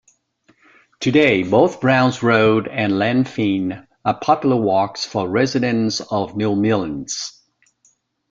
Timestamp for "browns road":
1.79-2.67